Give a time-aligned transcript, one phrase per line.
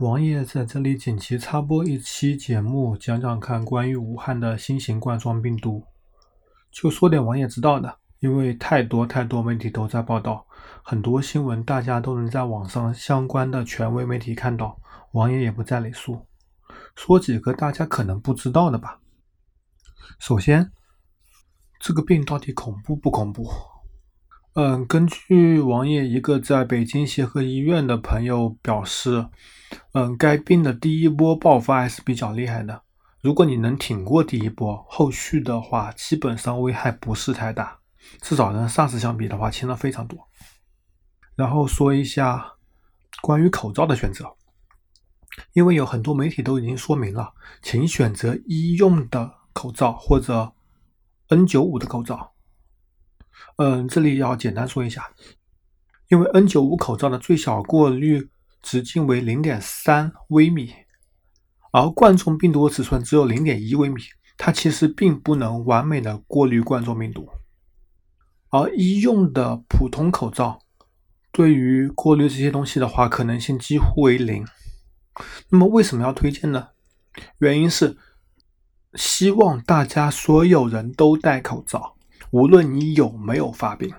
[0.00, 5.84] 王爷在这里紧急插播一期节目，讲讲看关于武汉的新型冠状病毒。
[6.70, 10.46] 就说点王爷知道的，因为太多太多媒体都在报道，
[10.82, 14.74] 很多新闻大家都能在网上相关的权威媒体看到，
[15.12, 16.26] 王爷也不在累述。
[16.96, 18.98] 说几个大家可能不知道的吧。
[20.18, 20.72] 首先，
[21.78, 23.46] 这个病到底恐怖不恐怖？
[24.54, 29.26] 嗯，根据王爷一个在北京协和医院的朋友表示，
[29.92, 32.82] 嗯，该病的第一波爆发还是比较厉害的。
[33.20, 37.78] 如果你能挺过第一波，后续的话基本上危害不是太大，
[38.22, 40.18] 至少跟 SARS 相比的话轻了非常多。
[41.36, 42.44] 然后说一下
[43.22, 44.34] 关于口罩的选择，
[45.52, 50.52] 因为有很多媒体都已经说明了，请选择医用的口罩或者
[51.28, 52.29] N95 的口罩。
[53.56, 55.10] 嗯，这里要简单说一下，
[56.08, 58.30] 因为 N95 口罩的最小过滤
[58.62, 60.72] 直径为零点三微米，
[61.72, 64.02] 而冠状病毒的尺寸只有零点一微米，
[64.36, 67.28] 它其实并不能完美的过滤冠状病毒。
[68.50, 70.60] 而医用的普通口罩
[71.30, 74.44] 对于过滤这些东西的话，可能性几乎为零。
[75.50, 76.68] 那么为什么要推荐呢？
[77.38, 77.96] 原因是
[78.94, 81.96] 希望大家所有人都戴口罩。
[82.30, 83.92] 无论你有没有发病，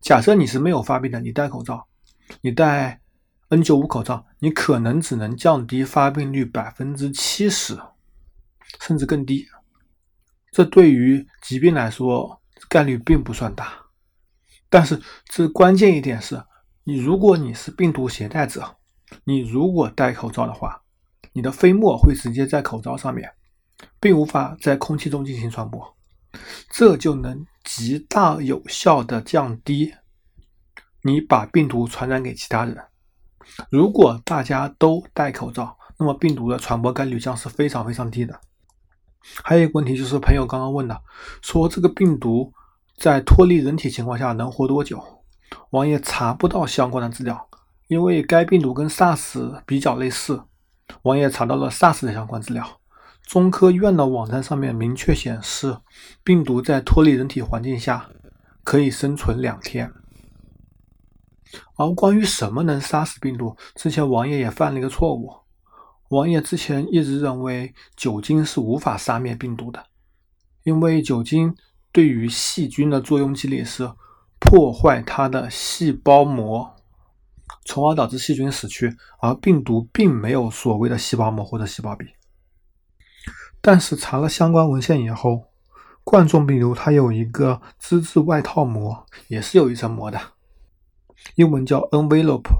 [0.00, 1.86] 假设你是没有发病的，你戴口罩，
[2.40, 3.00] 你戴
[3.50, 7.78] N95 口罩，你可能只能降低发病率百分之七十，
[8.80, 9.46] 甚至更低。
[10.50, 13.72] 这对于疾病来说概率并不算大。
[14.70, 16.42] 但是这关键一点是，
[16.84, 18.76] 你如果你是病毒携带者，
[19.24, 20.82] 你如果戴口罩的话，
[21.32, 23.30] 你的飞沫会直接在口罩上面，
[24.00, 25.93] 并无法在空气中进行传播。
[26.70, 29.94] 这就能极大有效的降低
[31.02, 32.76] 你把病毒传染给其他人。
[33.70, 38.40] 如果大家都戴口罩，那么病毒的传播概率将是非常非常低的。
[39.42, 41.00] 还有一个问题就是朋友刚刚问的，
[41.42, 42.52] 说这个病毒
[42.96, 45.02] 在脱离人体情况下能活多久？
[45.70, 47.48] 王爷查不到相关的资料，
[47.88, 50.42] 因为该病毒跟 SARS 比较类似。
[51.02, 52.80] 王爷查到了 SARS 的相关资料。
[53.24, 55.78] 中科院的网站上面明确显示，
[56.22, 58.10] 病毒在脱离人体环境下
[58.62, 59.92] 可以生存两天。
[61.76, 65.32] 而关于什么能杀死病毒，之前王爷也犯了一个错误。
[66.08, 69.84] 王爷之前一直认为酒精是无法杀灭病毒的，
[70.62, 71.56] 因为酒精
[71.90, 73.90] 对于细菌的作用机理是
[74.38, 76.74] 破坏它的细胞膜，
[77.64, 82.06] 从而导致细菌死去，而病毒并没有所谓的细胞膜或者细胞壁。
[83.66, 85.44] 但是查了相关文献以后，
[86.04, 90.20] 冠状病毒它有一个脂质外套膜，也是有一层膜的，
[91.36, 92.50] 英文叫 envelope。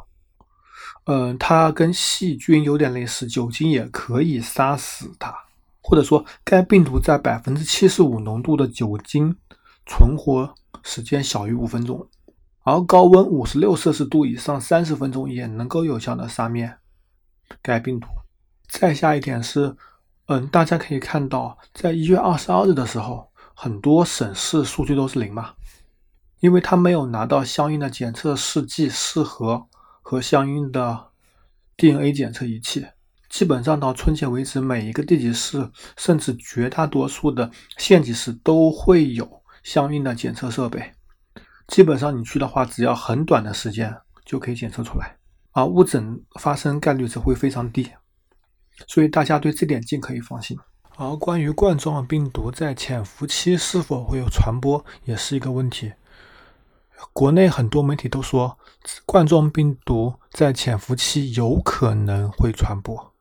[1.04, 5.30] 嗯，它跟细菌有点类似，酒精也可以杀死它，
[5.82, 9.36] 或者说该病毒在百分之七十五浓度的酒精
[9.84, 12.08] 存活时间小于五分钟，
[12.62, 16.74] 而高温五十六摄氏度以上三十分钟也能够有效的杀灭
[17.60, 18.08] 该病毒。
[18.70, 19.76] 再下一点是。
[20.26, 25.52] 嗯，大家可以看到，在一月二十二日的时候，很多省市数据都是零嘛，
[26.40, 29.66] 因为他没有拿到相应的检测试剂试盒
[30.00, 31.08] 和相应的
[31.76, 32.86] DNA 检测仪器。
[33.28, 40.92] 基本上到春节为止，每一个地级市，甚至绝大多数的县级市都会有相应的检测设备。
[41.66, 45.16] 基本上你去的话，只要很短的时间就可以检测出来，
[45.52, 47.90] 而误诊发生概率则会非常低。
[48.86, 50.58] 所以大家对这点尽可以放心。
[50.96, 55.92] 而关于冠状病毒在潜伏期是否会有传播，也是一个问题。
[57.12, 58.58] 国内很多媒体都说，
[59.04, 63.12] 冠状病毒在潜伏期有可能会传播，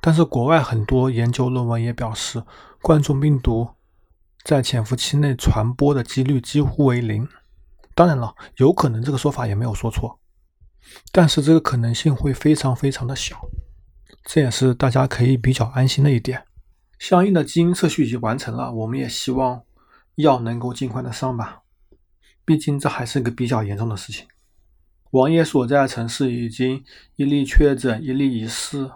[0.00, 2.42] 但是国外很多研究论文也表示，
[2.80, 3.68] 冠状病毒
[4.42, 7.28] 在潜伏期内传播的几率几乎为零。
[7.94, 10.18] 当然了，有可能这个说法也没有说错，
[11.12, 13.36] 但是这个可能性会非常非常的小。
[14.24, 16.44] 这也是大家可以比较安心的一点。
[16.98, 19.62] 相应的基因测序已经完成了，我们也希望
[20.16, 21.62] 药能够尽快的上吧。
[22.44, 24.26] 毕竟这还是个比较严重的事情。
[25.12, 26.84] 王爷所在的城市已经
[27.16, 28.90] 一例确诊，一例疑似，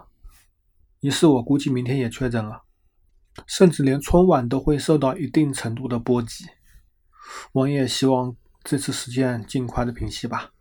[0.99, 2.61] 疑似我估计明天也确诊了，
[3.47, 6.45] 甚至连春晚都会受到一定程度的波及。
[7.53, 10.52] 王爷希望这次事件尽快的平息吧。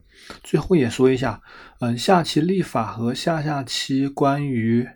[0.42, 1.40] 最后也说一下，
[1.80, 4.88] 嗯，下期立法和下下期关于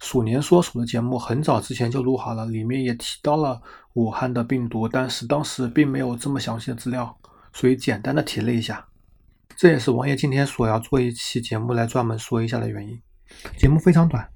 [0.00, 3.60] 鼠年说鼠的节目，很早之前就录好了，里面也提到了
[3.94, 7.16] 武汉的病毒，但是当时并没有这么详细的资料，
[7.52, 8.88] 所以简单的提了一下。
[9.56, 13.00] 这也是王爷今天所要做一期节目来专门说一下的原因。
[13.58, 14.28] 节目非常短，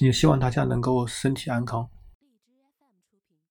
[0.00, 1.88] 也希望大家能够身体安康。